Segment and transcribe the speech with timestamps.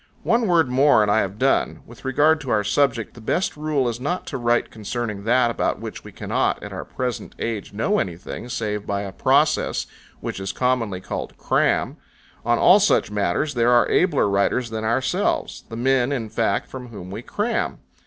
[0.23, 1.83] One word more and I have done.
[1.85, 5.79] With regard to our subject, the best rule is not to write concerning that about
[5.79, 9.85] which we cannot at our present age know anything save by a process
[10.19, 11.97] which is commonly called cram:
[12.43, 16.87] on all such matters there are abler writers than ourselves; the men, in fact, from
[16.87, 17.77] whom we cram.